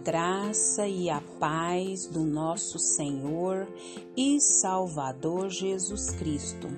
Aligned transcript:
graça 0.00 0.86
e 0.86 1.10
a 1.10 1.20
paz 1.38 2.06
do 2.06 2.24
nosso 2.24 2.78
Senhor 2.78 3.68
e 4.16 4.40
Salvador 4.40 5.50
Jesus 5.50 6.10
Cristo. 6.12 6.68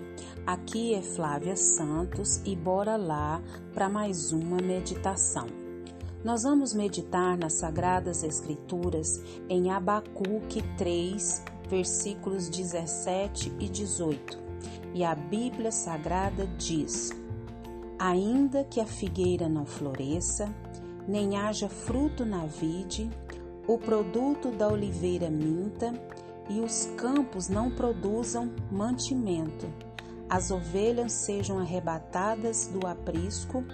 Aqui 0.44 0.92
é 0.92 1.00
Flávia 1.00 1.54
Santos 1.54 2.40
e 2.44 2.56
bora 2.56 2.96
lá 2.96 3.40
para 3.72 3.88
mais 3.88 4.32
uma 4.32 4.56
meditação. 4.56 5.46
Nós 6.24 6.42
vamos 6.42 6.74
meditar 6.74 7.38
nas 7.38 7.54
Sagradas 7.54 8.24
Escrituras 8.24 9.22
em 9.48 9.70
Abacuque 9.70 10.62
3, 10.76 11.44
versículos 11.68 12.48
17 12.48 13.52
e 13.60 13.68
18. 13.68 14.38
E 14.94 15.04
a 15.04 15.14
Bíblia 15.14 15.70
Sagrada 15.70 16.46
diz: 16.58 17.10
Ainda 18.00 18.64
que 18.64 18.80
a 18.80 18.86
figueira 18.86 19.48
não 19.48 19.64
floresça, 19.64 20.52
nem 21.06 21.36
haja 21.36 21.68
fruto 21.68 22.24
na 22.24 22.46
vide, 22.46 23.10
o 23.66 23.78
produto 23.78 24.50
da 24.50 24.68
oliveira 24.68 25.30
minta, 25.30 25.92
e 26.48 26.60
os 26.60 26.86
campos 26.96 27.48
não 27.48 27.70
produzam 27.70 28.52
mantimento, 28.70 29.66
as 30.28 30.50
ovelhas 30.50 31.12
sejam 31.12 31.58
arrebatadas 31.58 32.66
do 32.68 32.86
aprisco, 32.86 33.64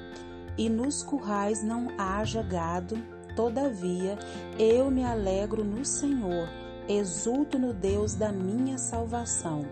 e 0.57 0.69
nos 0.69 1.03
currais 1.03 1.63
não 1.63 1.89
haja 1.97 2.43
gado, 2.43 2.97
todavia 3.37 4.19
eu 4.59 4.91
me 4.91 5.05
alegro 5.05 5.65
no 5.65 5.85
Senhor, 5.85 6.49
exulto 6.89 7.59
no 7.59 7.73
Deus 7.73 8.15
da 8.15 8.33
minha 8.33 8.77
salvação. 8.77 9.65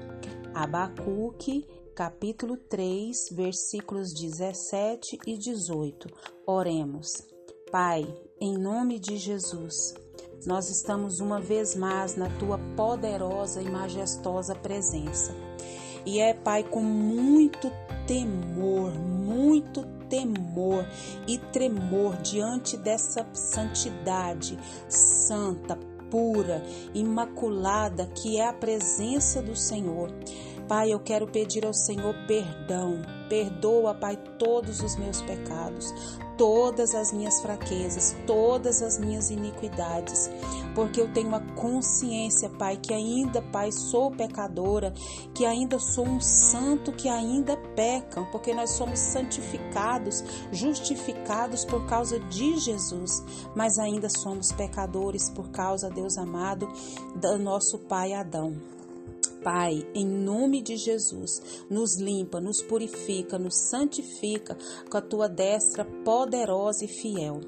Abacuque, 0.54 1.66
capítulo 1.94 2.56
3, 2.56 3.30
versículos 3.32 4.14
17 4.14 5.18
e 5.26 5.36
18. 5.36 6.08
Oremos. 6.46 7.35
Pai, 7.70 8.06
em 8.40 8.56
nome 8.56 9.00
de 9.00 9.16
Jesus, 9.16 9.92
nós 10.46 10.70
estamos 10.70 11.18
uma 11.18 11.40
vez 11.40 11.74
mais 11.74 12.14
na 12.14 12.30
tua 12.38 12.60
poderosa 12.76 13.60
e 13.60 13.68
majestosa 13.68 14.54
presença. 14.54 15.34
E 16.04 16.20
é, 16.20 16.32
Pai, 16.32 16.62
com 16.62 16.80
muito 16.80 17.68
temor, 18.06 18.92
muito 18.92 19.84
temor 20.08 20.86
e 21.26 21.38
tremor 21.38 22.16
diante 22.18 22.76
dessa 22.76 23.26
santidade 23.34 24.56
santa, 24.88 25.76
pura, 26.08 26.62
imaculada 26.94 28.06
que 28.06 28.38
é 28.38 28.46
a 28.46 28.52
presença 28.52 29.42
do 29.42 29.56
Senhor. 29.56 30.12
Pai, 30.68 30.92
eu 30.92 31.00
quero 31.00 31.26
pedir 31.26 31.66
ao 31.66 31.74
Senhor 31.74 32.14
perdão. 32.28 33.02
Perdoa, 33.28 33.92
Pai, 33.92 34.16
todos 34.38 34.80
os 34.80 34.94
meus 34.94 35.20
pecados 35.20 35.92
todas 36.36 36.94
as 36.94 37.12
minhas 37.12 37.40
fraquezas, 37.40 38.14
todas 38.26 38.82
as 38.82 38.98
minhas 38.98 39.30
iniquidades, 39.30 40.30
porque 40.74 41.00
eu 41.00 41.12
tenho 41.12 41.28
uma 41.28 41.40
consciência, 41.54 42.48
Pai, 42.50 42.76
que 42.76 42.92
ainda, 42.92 43.40
Pai, 43.40 43.72
sou 43.72 44.10
pecadora, 44.10 44.92
que 45.34 45.44
ainda 45.44 45.78
sou 45.78 46.06
um 46.06 46.20
santo 46.20 46.92
que 46.92 47.08
ainda 47.08 47.56
peca, 47.74 48.22
porque 48.30 48.54
nós 48.54 48.70
somos 48.70 48.98
santificados, 48.98 50.22
justificados 50.52 51.64
por 51.64 51.86
causa 51.86 52.20
de 52.20 52.58
Jesus, 52.58 53.22
mas 53.54 53.78
ainda 53.78 54.08
somos 54.08 54.52
pecadores 54.52 55.30
por 55.30 55.48
causa, 55.50 55.90
Deus 55.90 56.18
amado, 56.18 56.68
do 57.14 57.38
nosso 57.38 57.78
pai 57.78 58.12
Adão. 58.12 58.75
Pai, 59.42 59.86
em 59.94 60.06
nome 60.06 60.60
de 60.60 60.76
Jesus, 60.76 61.40
nos 61.70 61.96
limpa, 61.96 62.40
nos 62.40 62.62
purifica, 62.62 63.38
nos 63.38 63.56
santifica 63.56 64.56
com 64.90 64.96
a 64.96 65.02
tua 65.02 65.28
destra 65.28 65.84
poderosa 66.04 66.84
e 66.84 66.88
fiel. 66.88 67.40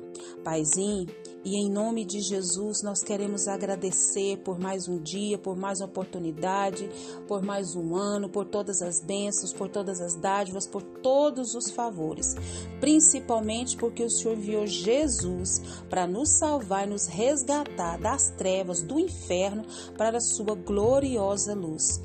Paizinho, 0.44 1.08
e 1.48 1.56
em 1.56 1.70
nome 1.70 2.04
de 2.04 2.20
Jesus, 2.20 2.82
nós 2.82 3.02
queremos 3.02 3.48
agradecer 3.48 4.36
por 4.44 4.58
mais 4.58 4.86
um 4.86 4.98
dia, 4.98 5.38
por 5.38 5.56
mais 5.56 5.80
uma 5.80 5.86
oportunidade, 5.86 6.90
por 7.26 7.42
mais 7.42 7.74
um 7.74 7.96
ano, 7.96 8.28
por 8.28 8.44
todas 8.44 8.82
as 8.82 9.00
bênçãos, 9.00 9.50
por 9.50 9.66
todas 9.66 9.98
as 9.98 10.14
dádivas, 10.14 10.66
por 10.66 10.82
todos 10.82 11.54
os 11.54 11.70
favores. 11.70 12.36
Principalmente 12.80 13.78
porque 13.78 14.04
o 14.04 14.10
Senhor 14.10 14.36
enviou 14.36 14.66
Jesus 14.66 15.62
para 15.88 16.06
nos 16.06 16.28
salvar 16.32 16.86
e 16.86 16.90
nos 16.90 17.06
resgatar 17.06 17.98
das 17.98 18.28
trevas 18.28 18.82
do 18.82 19.00
inferno 19.00 19.64
para 19.96 20.18
a 20.18 20.20
sua 20.20 20.54
gloriosa 20.54 21.54
luz. 21.54 21.98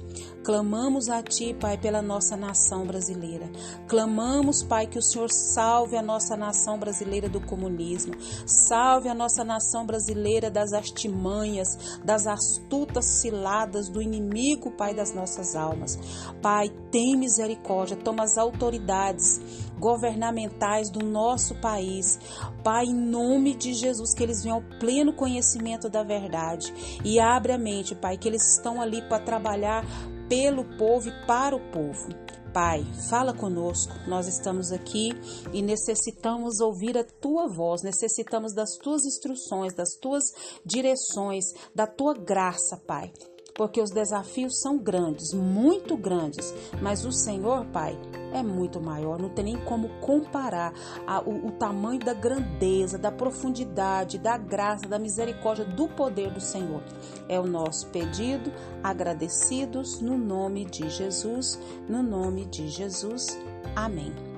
Clamamos 0.44 1.08
a 1.10 1.24
Ti, 1.24 1.56
Pai, 1.58 1.78
pela 1.78 2.02
nossa 2.02 2.36
nação 2.36 2.86
brasileira. 2.86 3.50
Clamamos, 3.88 4.62
Pai, 4.62 4.88
que 4.88 5.00
o 5.00 5.02
Senhor 5.02 5.32
salve 5.32 5.96
a 5.96 6.02
nossa 6.02 6.36
nação 6.36 6.78
brasileira 6.78 7.30
do 7.30 7.40
comunismo. 7.40 8.14
Salve 8.46 9.08
a 9.08 9.14
nossa 9.14 9.44
nação 9.44 9.86
brasileira 9.86 10.52
das 10.52 10.74
artimanhas, 10.74 12.00
das 12.04 12.28
astutas 12.28 13.06
ciladas 13.06 13.88
do 13.88 14.02
inimigo, 14.02 14.72
Pai, 14.72 14.94
das 14.94 15.14
nossas 15.14 15.56
almas. 15.56 15.98
Pai, 16.42 16.70
tem 16.92 17.16
misericórdia, 17.16 17.96
toma 17.96 18.24
as 18.24 18.38
autoridades 18.38 19.42
governamentais 19.80 20.90
do 20.90 21.06
nosso 21.06 21.56
país. 21.56 22.20
Pai, 22.64 22.86
em 22.86 22.96
nome 22.96 23.56
de 23.56 23.74
Jesus, 23.74 24.14
que 24.14 24.24
eles 24.24 24.44
venham 24.44 24.58
ao 24.58 24.80
pleno 24.80 25.14
conhecimento 25.14 25.90
da 25.90 26.04
verdade 26.04 26.74
e 27.04 27.20
abre 27.20 27.52
a 27.52 27.58
mente, 27.58 27.96
Pai, 27.96 28.18
que 28.18 28.28
eles 28.28 28.56
estão 28.56 28.82
ali 28.82 29.02
para 29.02 29.20
trabalhar 29.20 29.86
pelo 30.34 30.66
povo 30.80 31.10
e 31.10 31.26
para 31.28 31.56
o 31.56 31.60
povo. 31.70 32.10
Pai, 32.52 32.84
fala 33.08 33.36
conosco. 33.36 33.94
Nós 34.08 34.28
estamos 34.28 34.72
aqui 34.72 35.12
e 35.54 35.62
necessitamos 35.62 36.60
ouvir 36.60 36.98
a 36.98 37.04
tua 37.04 37.48
voz, 37.48 37.84
necessitamos 37.84 38.52
das 38.52 38.72
tuas 38.82 39.06
instruções, 39.06 39.76
das 39.76 39.90
tuas 40.02 40.24
direções, 40.66 41.46
da 41.76 41.86
tua 41.86 42.16
graça, 42.16 42.78
Pai. 42.88 43.12
Porque 43.56 43.82
os 43.82 43.92
desafios 43.92 44.60
são 44.60 44.78
grandes, 44.78 45.34
muito 45.34 45.96
grandes, 45.96 46.54
mas 46.82 47.06
o 47.06 47.12
Senhor, 47.12 47.66
Pai, 47.68 47.98
é 48.34 48.42
muito 48.42 48.82
maior, 48.82 49.20
não 49.20 49.30
tem 49.30 49.46
nem 49.46 49.58
como 49.58 49.90
comparar 50.00 50.74
a, 51.06 51.22
o, 51.22 51.48
o 51.48 51.52
tamanho 51.52 52.00
da 52.00 52.14
grandeza, 52.14 52.98
da 52.98 53.12
profundidade, 53.12 54.18
da 54.18 54.38
graça, 54.38 54.88
da 54.88 54.98
misericórdia, 54.98 55.66
do 55.66 55.88
poder 55.88 56.32
do 56.32 56.42
Senhor. 56.42 56.82
É 57.30 57.40
o 57.40 57.46
nosso 57.46 57.88
pedido, 57.88 58.52
agradecidos 58.84 60.02
no 60.02 60.18
nome 60.18 60.66
de 60.66 60.90
Jesus, 60.90 61.60
no 61.88 62.02
nome 62.02 62.46
de 62.46 62.68
Jesus. 62.68 63.38
Amém. 63.76 64.33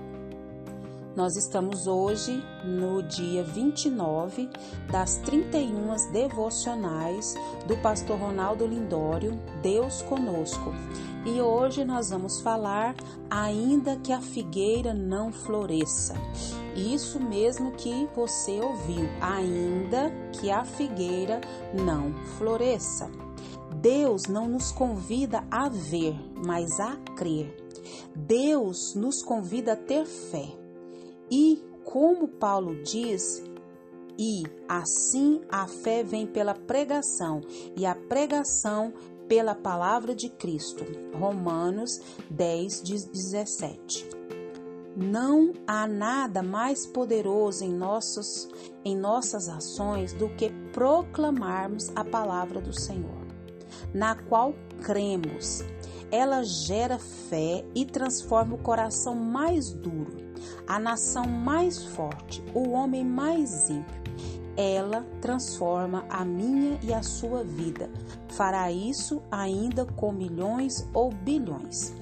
Nós 1.16 1.38
estamos 1.38 1.88
hoje 1.88 2.44
no 2.62 3.02
dia 3.02 3.42
29 3.42 4.50
das 4.92 5.16
31 5.20 6.12
devocionais 6.12 7.36
do 7.66 7.78
pastor 7.78 8.20
Ronaldo 8.20 8.68
Lindório, 8.68 9.40
Deus 9.62 10.02
conosco. 10.02 10.74
E 11.26 11.40
hoje 11.40 11.86
nós 11.86 12.09
vamos 12.09 12.42
falar 12.42 12.96
ainda 13.30 13.96
que 13.96 14.12
a 14.12 14.20
figueira 14.20 14.94
não 14.94 15.31
floresça. 15.31 16.16
Isso 16.76 17.18
mesmo 17.18 17.72
que 17.72 18.09
você 18.14 18.59
ouviu, 18.59 19.08
ainda 19.22 20.12
que 20.34 20.52
a 20.52 20.66
figueira 20.66 21.40
não 21.74 22.14
floresça. 22.38 23.09
Deus 23.78 24.24
não 24.24 24.50
nos 24.50 24.70
convida 24.74 25.46
a 25.50 25.70
ver, 25.70 26.14
mas 26.46 26.78
a 26.78 26.97
crer. 27.16 27.56
Deus 28.14 28.94
nos 28.96 29.24
convida 29.24 29.74
a 29.74 29.78
ter 29.78 30.06
fé. 30.06 30.65
E, 31.30 31.63
como 31.84 32.28
Paulo 32.28 32.84
diz, 32.84 33.44
e 34.18 34.44
assim 34.68 35.41
a 35.50 35.68
fé 35.68 36.03
vem 36.03 36.25
pela 36.25 36.53
pregação, 36.53 37.41
e 37.75 37.86
a 37.86 37.96
pregação 37.96 38.94
pela 39.28 39.56
palavra 39.56 40.14
de 40.14 40.30
Cristo. 40.30 40.85
Romanos 41.18 42.00
10, 42.30 42.81
17. 42.81 44.09
Não 44.96 45.52
há 45.68 45.85
nada 45.88 46.41
mais 46.41 46.85
poderoso 46.85 47.66
em, 47.66 47.73
nossos, 47.73 48.47
em 48.85 48.96
nossas 48.96 49.50
ações 49.50 50.14
do 50.14 50.29
que 50.29 50.50
proclamarmos 50.72 51.91
a 51.96 52.05
palavra 52.05 52.61
do 52.61 52.72
Senhor, 52.72 53.26
na 53.94 54.16
qual 54.16 54.53
cremos. 54.84 55.64
Ela 56.11 56.44
gera 56.44 56.97
fé 56.97 57.66
e 57.73 57.84
transforma 57.84 58.55
o 58.55 58.61
coração 58.61 59.16
mais 59.16 59.73
duro 59.73 60.25
a 60.68 60.80
nação 60.80 61.26
mais 61.26 61.84
forte, 61.84 62.44
o 62.53 62.72
homem 62.72 63.03
mais 63.03 63.70
ímpio. 63.70 64.03
Ela 64.58 65.06
transforma 65.20 66.06
a 66.09 66.24
minha 66.24 66.80
e 66.82 66.94
a 66.94 67.03
sua 67.03 67.44
vida. 67.44 67.90
Fará 68.30 68.72
isso 68.72 69.22
ainda 69.30 69.86
com 69.86 70.12
milhões 70.12 70.88
ou 70.94 71.12
bilhões. 71.12 71.94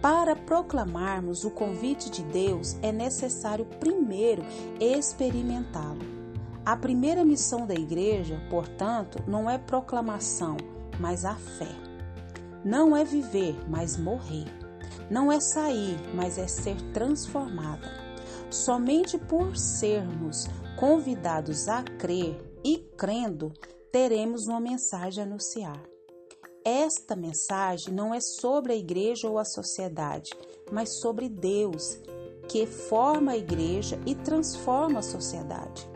Para 0.00 0.36
proclamarmos 0.36 1.44
o 1.44 1.50
convite 1.50 2.08
de 2.08 2.22
Deus, 2.22 2.76
é 2.82 2.92
necessário 2.92 3.64
primeiro 3.64 4.42
experimentá-lo. 4.80 6.18
A 6.64 6.76
primeira 6.76 7.24
missão 7.24 7.66
da 7.66 7.74
igreja, 7.74 8.40
portanto, 8.48 9.22
não 9.26 9.50
é 9.50 9.58
proclamação, 9.58 10.56
mas 11.00 11.24
a 11.24 11.34
fé. 11.34 11.74
Não 12.64 12.96
é 12.96 13.04
viver, 13.04 13.56
mas 13.68 13.96
morrer. 13.96 14.46
Não 15.10 15.30
é 15.32 15.40
sair, 15.40 15.96
mas 16.14 16.38
é 16.38 16.46
ser 16.46 16.76
transformada. 16.92 17.88
Somente 18.50 19.18
por 19.18 19.56
sermos 19.56 20.46
convidados 20.78 21.68
a 21.68 21.82
crer 21.82 22.38
e 22.64 22.78
crendo, 22.96 23.52
teremos 23.92 24.46
uma 24.46 24.60
mensagem 24.60 25.22
a 25.22 25.26
anunciar. 25.26 25.82
Esta 26.64 27.16
mensagem 27.16 27.94
não 27.94 28.14
é 28.14 28.20
sobre 28.20 28.72
a 28.72 28.76
igreja 28.76 29.28
ou 29.28 29.38
a 29.38 29.44
sociedade, 29.44 30.30
mas 30.70 31.00
sobre 31.00 31.28
Deus, 31.28 31.98
que 32.48 32.66
forma 32.66 33.32
a 33.32 33.36
igreja 33.36 33.98
e 34.06 34.14
transforma 34.14 34.98
a 34.98 35.02
sociedade. 35.02 35.88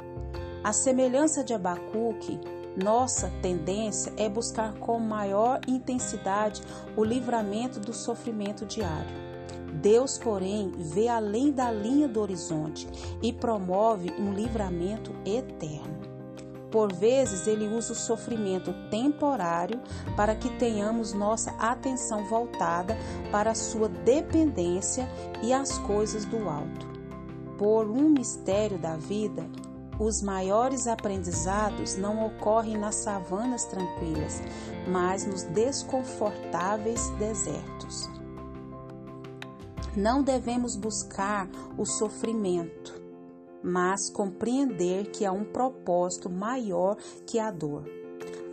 A 0.64 0.72
semelhança 0.72 1.42
de 1.42 1.52
Abacuque, 1.52 2.40
nossa 2.76 3.30
tendência 3.42 4.12
é 4.16 4.28
buscar 4.28 4.72
com 4.74 4.98
maior 4.98 5.60
intensidade 5.68 6.62
o 6.96 7.04
livramento 7.04 7.78
do 7.78 7.92
sofrimento 7.92 8.64
diário. 8.64 9.22
Deus, 9.74 10.18
porém, 10.18 10.70
vê 10.76 11.08
além 11.08 11.50
da 11.50 11.70
linha 11.70 12.06
do 12.06 12.20
horizonte 12.20 12.86
e 13.22 13.32
promove 13.32 14.10
um 14.18 14.32
livramento 14.32 15.12
eterno. 15.24 16.00
Por 16.70 16.90
vezes, 16.90 17.46
ele 17.46 17.68
usa 17.68 17.92
o 17.92 17.96
sofrimento 17.96 18.72
temporário 18.90 19.78
para 20.16 20.34
que 20.34 20.48
tenhamos 20.56 21.12
nossa 21.12 21.50
atenção 21.58 22.24
voltada 22.26 22.96
para 23.30 23.50
a 23.50 23.54
sua 23.54 23.88
dependência 23.88 25.06
e 25.42 25.52
as 25.52 25.76
coisas 25.78 26.24
do 26.24 26.48
alto. 26.48 26.90
Por 27.58 27.90
um 27.90 28.08
mistério 28.08 28.78
da 28.78 28.96
vida, 28.96 29.46
os 30.02 30.20
maiores 30.20 30.86
aprendizados 30.86 31.96
não 31.96 32.26
ocorrem 32.26 32.76
nas 32.76 32.96
savanas 32.96 33.64
tranquilas, 33.64 34.42
mas 34.88 35.24
nos 35.24 35.44
desconfortáveis 35.44 37.08
desertos. 37.10 38.10
Não 39.96 40.22
devemos 40.22 40.74
buscar 40.74 41.48
o 41.78 41.84
sofrimento, 41.84 43.00
mas 43.62 44.10
compreender 44.10 45.10
que 45.10 45.24
há 45.24 45.30
um 45.30 45.44
propósito 45.44 46.28
maior 46.28 46.96
que 47.26 47.38
a 47.38 47.50
dor. 47.50 47.84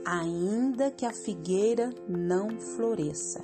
Ainda 0.05 0.91
que 0.91 1.05
a 1.05 1.13
figueira 1.13 1.93
não 2.07 2.59
floresça, 2.59 3.43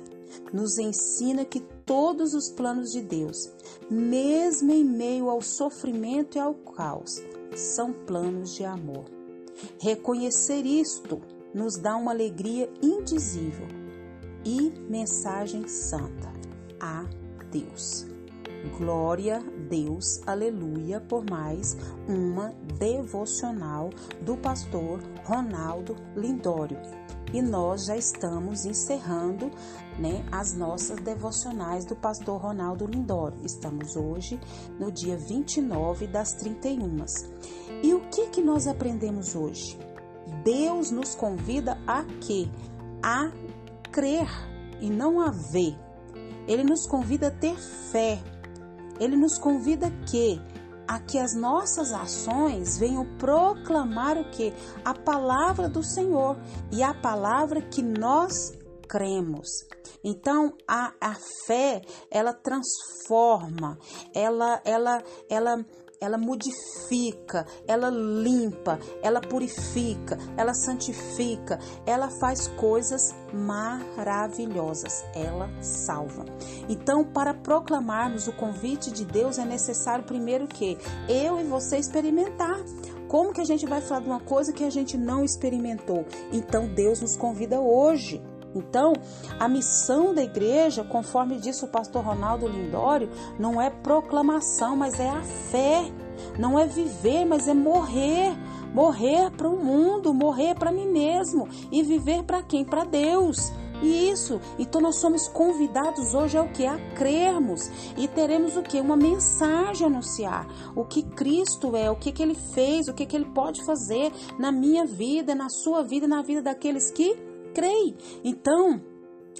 nos 0.52 0.78
ensina 0.78 1.44
que 1.44 1.60
todos 1.60 2.34
os 2.34 2.50
planos 2.50 2.92
de 2.92 3.00
Deus, 3.00 3.50
mesmo 3.90 4.72
em 4.72 4.84
meio 4.84 5.30
ao 5.30 5.40
sofrimento 5.40 6.36
e 6.36 6.40
ao 6.40 6.54
caos, 6.54 7.22
são 7.56 7.92
planos 7.92 8.54
de 8.54 8.64
amor. 8.64 9.04
Reconhecer 9.80 10.66
isto 10.66 11.20
nos 11.54 11.76
dá 11.76 11.96
uma 11.96 12.12
alegria 12.12 12.70
indizível 12.82 13.66
e 14.44 14.72
mensagem 14.88 15.66
santa 15.66 16.32
a 16.78 17.04
Deus. 17.50 18.06
Glória 18.78 19.38
a 19.38 19.68
Deus, 19.68 20.20
aleluia, 20.26 21.00
por 21.00 21.24
mais 21.28 21.76
uma 22.08 22.52
devocional 22.78 23.90
do 24.20 24.36
pastor 24.36 25.00
Ronaldo 25.24 25.96
Lindório. 26.16 26.78
E 27.32 27.42
nós 27.42 27.86
já 27.86 27.96
estamos 27.96 28.64
encerrando 28.64 29.50
né, 29.98 30.24
as 30.30 30.54
nossas 30.54 31.00
devocionais 31.00 31.84
do 31.84 31.96
pastor 31.96 32.40
Ronaldo 32.40 32.86
Lindório. 32.86 33.38
Estamos 33.44 33.96
hoje 33.96 34.38
no 34.78 34.92
dia 34.92 35.16
29 35.16 36.06
das 36.06 36.32
31. 36.34 37.04
E 37.82 37.92
o 37.94 38.00
que, 38.08 38.28
que 38.28 38.40
nós 38.40 38.66
aprendemos 38.66 39.34
hoje? 39.34 39.78
Deus 40.44 40.90
nos 40.90 41.14
convida 41.14 41.78
a 41.86 42.04
quê? 42.20 42.48
A 43.02 43.30
crer 43.90 44.28
e 44.80 44.88
não 44.88 45.20
a 45.20 45.30
ver. 45.30 45.76
Ele 46.46 46.62
nos 46.62 46.86
convida 46.86 47.28
a 47.28 47.30
ter 47.30 47.56
fé. 47.56 48.20
Ele 49.00 49.16
nos 49.16 49.36
convida 49.36 49.88
a 49.88 49.90
quê? 50.06 50.40
A 50.88 51.00
que 51.00 51.18
as 51.18 51.34
nossas 51.34 51.92
ações 51.92 52.78
venham 52.78 53.04
proclamar 53.16 54.16
o 54.16 54.30
que? 54.30 54.52
A 54.84 54.94
palavra 54.94 55.68
do 55.68 55.82
Senhor 55.82 56.36
e 56.72 56.82
a 56.82 56.94
palavra 56.94 57.60
que 57.60 57.82
nós 57.82 58.52
cremos. 58.88 59.48
Então 60.02 60.54
a, 60.68 60.92
a 61.00 61.14
fé 61.46 61.82
ela 62.10 62.32
transforma, 62.32 63.78
ela 64.14 64.60
ela 64.64 65.02
ela 65.28 65.66
ela 66.00 66.18
modifica, 66.18 67.46
ela 67.66 67.90
limpa, 67.90 68.78
ela 69.02 69.20
purifica, 69.20 70.18
ela 70.36 70.54
santifica, 70.54 71.58
ela 71.84 72.10
faz 72.10 72.46
coisas 72.48 73.14
maravilhosas, 73.32 75.04
ela 75.14 75.50
salva. 75.62 76.24
Então, 76.68 77.04
para 77.04 77.34
proclamarmos 77.34 78.26
o 78.28 78.32
convite 78.32 78.90
de 78.90 79.04
Deus 79.04 79.38
é 79.38 79.44
necessário 79.44 80.04
primeiro 80.04 80.46
que 80.46 80.78
eu 81.08 81.40
e 81.40 81.44
você 81.44 81.76
experimentar. 81.78 82.56
Como 83.08 83.32
que 83.32 83.40
a 83.40 83.44
gente 83.44 83.64
vai 83.66 83.80
falar 83.80 84.00
de 84.00 84.08
uma 84.08 84.20
coisa 84.20 84.52
que 84.52 84.64
a 84.64 84.70
gente 84.70 84.96
não 84.96 85.24
experimentou? 85.24 86.04
Então 86.32 86.66
Deus 86.66 87.00
nos 87.00 87.16
convida 87.16 87.60
hoje 87.60 88.20
então, 88.56 88.92
a 89.38 89.48
missão 89.48 90.14
da 90.14 90.22
igreja, 90.22 90.82
conforme 90.82 91.38
disse 91.38 91.64
o 91.64 91.68
pastor 91.68 92.04
Ronaldo 92.04 92.48
Lindório, 92.48 93.10
não 93.38 93.60
é 93.60 93.70
proclamação, 93.70 94.76
mas 94.76 94.98
é 94.98 95.08
a 95.08 95.22
fé. 95.22 95.92
Não 96.38 96.58
é 96.58 96.66
viver, 96.66 97.24
mas 97.24 97.46
é 97.46 97.54
morrer. 97.54 98.34
Morrer 98.72 99.30
para 99.30 99.48
o 99.48 99.62
mundo, 99.62 100.12
morrer 100.12 100.54
para 100.54 100.72
mim 100.72 100.86
mesmo 100.86 101.48
e 101.72 101.82
viver 101.82 102.24
para 102.24 102.42
quem? 102.42 102.64
Para 102.64 102.84
Deus. 102.84 103.52
E 103.82 104.10
isso, 104.10 104.40
então 104.58 104.80
nós 104.80 104.96
somos 104.96 105.28
convidados 105.28 106.14
hoje 106.14 106.36
ao 106.36 106.48
que? 106.48 106.64
A 106.64 106.78
crermos 106.94 107.70
e 107.96 108.08
teremos 108.08 108.56
o 108.56 108.62
que? 108.62 108.80
Uma 108.80 108.96
mensagem 108.96 109.86
a 109.86 109.90
anunciar. 109.90 110.46
O 110.74 110.84
que 110.84 111.02
Cristo 111.02 111.76
é, 111.76 111.90
o 111.90 111.96
que, 111.96 112.12
que 112.12 112.22
Ele 112.22 112.34
fez, 112.34 112.88
o 112.88 112.94
que, 112.94 113.04
que 113.04 113.14
Ele 113.14 113.26
pode 113.26 113.64
fazer 113.64 114.12
na 114.38 114.50
minha 114.50 114.86
vida, 114.86 115.34
na 115.34 115.48
sua 115.48 115.82
vida, 115.82 116.06
na 116.06 116.22
vida 116.22 116.42
daqueles 116.42 116.90
que 116.90 117.16
creem. 117.56 117.96
Então, 118.22 118.82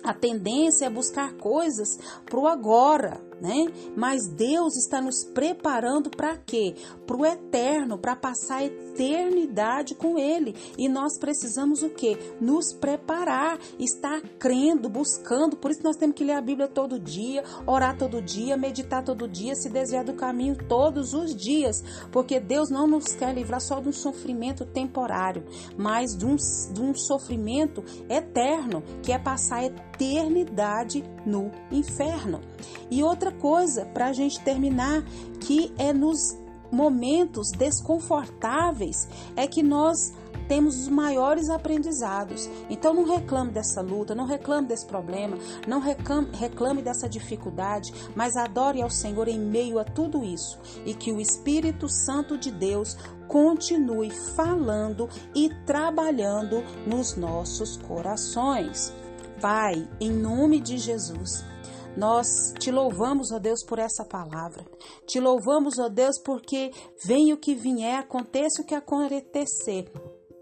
a 0.02 0.14
tendência 0.14 0.86
é 0.86 0.90
buscar 0.90 1.34
coisas 1.34 1.98
para 2.24 2.40
o 2.40 2.46
agora, 2.46 3.20
né? 3.40 3.66
Mas 3.96 4.26
Deus 4.28 4.76
está 4.76 5.00
nos 5.00 5.24
preparando 5.24 6.10
para 6.10 6.36
quê? 6.36 6.74
Para 7.06 7.16
o 7.16 7.26
eterno, 7.26 7.98
para 7.98 8.16
passar 8.16 8.56
a 8.56 8.64
eternidade 8.64 9.94
com 9.94 10.18
Ele. 10.18 10.54
E 10.78 10.88
nós 10.88 11.18
precisamos 11.18 11.82
o 11.82 11.90
quê? 11.90 12.18
Nos 12.40 12.72
preparar, 12.72 13.58
estar 13.78 14.20
crendo, 14.38 14.88
buscando. 14.88 15.56
Por 15.56 15.70
isso 15.70 15.82
nós 15.82 15.96
temos 15.96 16.16
que 16.16 16.24
ler 16.24 16.34
a 16.34 16.40
Bíblia 16.40 16.68
todo 16.68 16.98
dia, 16.98 17.42
orar 17.66 17.96
todo 17.96 18.22
dia, 18.22 18.56
meditar 18.56 19.04
todo 19.04 19.28
dia, 19.28 19.54
se 19.54 19.68
desviar 19.68 20.04
do 20.04 20.14
caminho 20.14 20.56
todos 20.68 21.12
os 21.14 21.34
dias, 21.34 21.82
porque 22.10 22.40
Deus 22.40 22.70
não 22.70 22.86
nos 22.86 23.14
quer 23.14 23.34
livrar 23.34 23.60
só 23.60 23.80
de 23.80 23.88
um 23.88 23.92
sofrimento 23.92 24.64
temporário, 24.64 25.44
mas 25.76 26.16
de 26.16 26.24
um, 26.24 26.36
de 26.36 26.80
um 26.80 26.94
sofrimento 26.94 27.84
eterno, 28.08 28.82
que 29.02 29.12
é 29.12 29.18
passar 29.18 29.60
a 29.60 29.64
eternidade 29.96 31.02
no 31.24 31.50
inferno. 31.70 32.40
E 32.90 33.02
outra 33.02 33.32
coisa, 33.32 33.86
para 33.86 34.06
a 34.06 34.12
gente 34.12 34.40
terminar, 34.40 35.02
que 35.40 35.72
é 35.78 35.92
nos 35.92 36.38
momentos 36.70 37.50
desconfortáveis, 37.52 39.08
é 39.36 39.46
que 39.46 39.62
nós 39.62 40.12
temos 40.48 40.78
os 40.78 40.88
maiores 40.88 41.48
aprendizados. 41.48 42.48
Então 42.68 42.94
não 42.94 43.04
reclame 43.04 43.50
dessa 43.50 43.80
luta, 43.80 44.14
não 44.14 44.26
reclame 44.26 44.68
desse 44.68 44.86
problema, 44.86 45.36
não 45.66 45.80
reclame, 45.80 46.28
reclame 46.32 46.82
dessa 46.82 47.08
dificuldade, 47.08 47.92
mas 48.14 48.36
adore 48.36 48.82
ao 48.82 48.90
Senhor 48.90 49.28
em 49.28 49.38
meio 49.38 49.78
a 49.78 49.84
tudo 49.84 50.24
isso 50.24 50.58
e 50.84 50.94
que 50.94 51.12
o 51.12 51.20
Espírito 51.20 51.88
Santo 51.88 52.36
de 52.36 52.50
Deus 52.50 52.96
continue 53.26 54.10
falando 54.10 55.08
e 55.34 55.50
trabalhando 55.64 56.62
nos 56.86 57.16
nossos 57.16 57.76
corações. 57.76 58.92
Pai, 59.40 59.86
em 60.00 60.10
nome 60.10 60.60
de 60.60 60.78
Jesus, 60.78 61.44
nós 61.96 62.26
te 62.58 62.70
louvamos, 62.70 63.30
ó 63.32 63.38
Deus, 63.38 63.62
por 63.64 63.78
essa 63.78 64.04
palavra. 64.04 64.64
Te 65.06 65.20
louvamos, 65.20 65.78
ó 65.78 65.88
Deus, 65.88 66.18
porque 66.24 66.70
venha 67.04 67.34
o 67.34 67.38
que 67.38 67.54
vier, 67.54 67.98
aconteça 67.98 68.62
o 68.62 68.64
que 68.64 68.74
acontecer. 68.74 69.90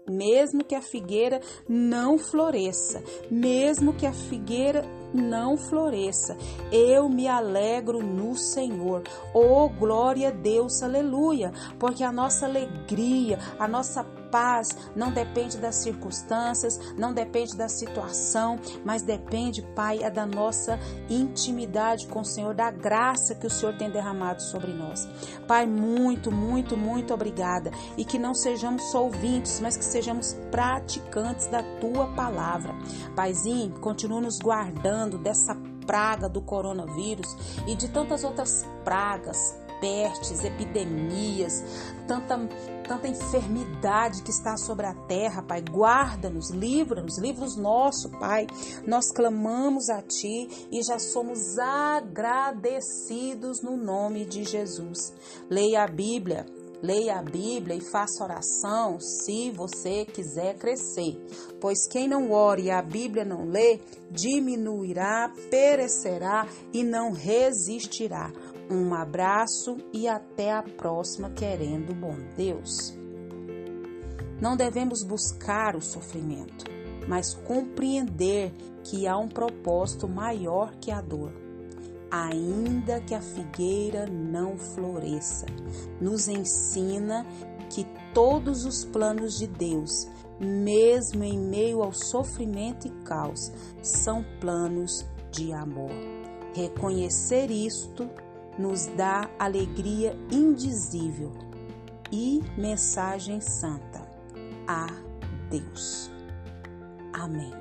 Mesmo 0.07 0.63
que 0.63 0.75
a 0.75 0.81
figueira 0.81 1.41
não 1.67 2.17
floresça, 2.17 3.03
mesmo 3.29 3.93
que 3.93 4.05
a 4.05 4.13
figueira 4.13 4.83
não 5.13 5.57
floresça. 5.57 6.37
Eu 6.71 7.09
me 7.09 7.27
alegro 7.27 8.05
no 8.05 8.35
Senhor. 8.35 9.01
Oh, 9.33 9.67
glória 9.67 10.27
a 10.29 10.31
Deus, 10.31 10.83
aleluia, 10.83 11.51
porque 11.79 12.03
a 12.03 12.11
nossa 12.11 12.45
alegria, 12.45 13.39
a 13.57 13.67
nossa 13.67 14.03
paz 14.31 14.75
não 14.95 15.11
depende 15.11 15.57
das 15.57 15.75
circunstâncias, 15.75 16.79
não 16.97 17.13
depende 17.13 17.55
da 17.55 17.67
situação, 17.67 18.59
mas 18.83 19.01
depende, 19.01 19.61
Pai, 19.75 20.03
é 20.03 20.09
da 20.09 20.25
nossa 20.25 20.79
intimidade 21.09 22.07
com 22.07 22.21
o 22.21 22.25
Senhor, 22.25 22.53
da 22.53 22.71
graça 22.71 23.35
que 23.35 23.47
o 23.47 23.49
Senhor 23.49 23.77
tem 23.77 23.89
derramado 23.89 24.41
sobre 24.41 24.73
nós. 24.73 25.07
Pai, 25.47 25.65
muito, 25.65 26.31
muito, 26.31 26.77
muito 26.77 27.13
obrigada 27.13 27.71
e 27.97 28.05
que 28.05 28.19
não 28.19 28.33
sejamos 28.33 28.83
só 28.91 29.03
ouvintes, 29.03 29.59
mas 29.59 29.77
que 29.77 29.85
sejamos 29.85 30.33
praticantes 30.51 31.47
da 31.47 31.63
tua 31.79 32.07
palavra. 32.13 32.73
Paizinho, 33.15 33.79
continua 33.79 34.21
nos 34.21 34.39
guardando 34.39 35.17
dessa 35.17 35.55
praga 35.85 36.27
do 36.27 36.41
coronavírus 36.41 37.27
e 37.67 37.75
de 37.75 37.89
tantas 37.89 38.23
outras 38.23 38.65
pragas 38.83 39.55
pestes, 39.79 40.43
epidemias, 40.43 41.63
tanta, 42.07 42.39
tanta 42.87 43.07
enfermidade 43.07 44.21
que 44.21 44.31
está 44.31 44.55
sobre 44.57 44.85
a 44.85 44.93
terra, 44.93 45.41
Pai. 45.41 45.61
Guarda-nos, 45.61 46.51
livra-nos, 46.51 47.17
livra-nos 47.17 47.57
nosso, 47.57 48.09
Pai. 48.19 48.47
Nós 48.85 49.11
clamamos 49.11 49.89
a 49.89 50.01
Ti 50.01 50.67
e 50.71 50.83
já 50.83 50.99
somos 50.99 51.57
agradecidos 51.57 53.61
no 53.61 53.75
nome 53.75 54.25
de 54.25 54.43
Jesus. 54.43 55.13
Leia 55.49 55.83
a 55.83 55.87
Bíblia 55.87 56.45
Leia 56.85 57.19
a 57.19 57.23
Bíblia 57.23 57.75
e 57.75 57.81
faça 57.81 58.23
oração 58.23 58.99
se 58.99 59.49
você 59.49 60.05
quiser 60.05 60.55
crescer, 60.55 61.17
pois 61.59 61.87
quem 61.87 62.07
não 62.07 62.31
ore 62.31 62.65
e 62.65 62.71
a 62.71 62.81
Bíblia 62.81 63.25
não 63.25 63.49
lê, 63.49 63.79
diminuirá, 64.11 65.33
perecerá 65.49 66.47
e 66.71 66.83
não 66.83 67.11
resistirá. 67.11 68.31
Um 68.69 68.93
abraço 68.93 69.77
e 69.93 70.07
até 70.07 70.51
a 70.51 70.63
próxima, 70.63 71.29
querendo 71.29 71.93
bom 71.93 72.15
Deus. 72.35 72.97
Não 74.41 74.57
devemos 74.57 75.03
buscar 75.03 75.75
o 75.75 75.81
sofrimento, 75.81 76.65
mas 77.07 77.33
compreender 77.33 78.51
que 78.83 79.07
há 79.07 79.17
um 79.17 79.27
propósito 79.27 80.07
maior 80.07 80.75
que 80.75 80.91
a 80.91 81.01
dor 81.01 81.45
ainda 82.15 83.01
que 83.01 83.13
a 83.13 83.21
figueira 83.21 84.05
não 84.07 84.57
floresça. 84.57 85.45
Nos 85.99 86.27
ensina 86.27 87.25
que 87.69 87.85
todos 88.13 88.65
os 88.65 88.85
planos 88.85 89.37
de 89.37 89.47
Deus, 89.47 90.07
mesmo 90.39 91.23
em 91.23 91.37
meio 91.37 91.81
ao 91.81 91.93
sofrimento 91.93 92.87
e 92.87 92.91
caos, 93.03 93.51
são 93.81 94.23
planos 94.39 95.05
de 95.31 95.51
amor. 95.51 95.91
Reconhecer 96.53 97.51
isto 97.51 98.09
nos 98.57 98.87
dá 98.87 99.29
alegria 99.37 100.17
indizível 100.31 101.31
e 102.11 102.41
mensagem 102.57 103.41
santa 103.41 104.07
a 104.67 104.87
Deus. 105.49 106.11
Amém. 107.13 107.53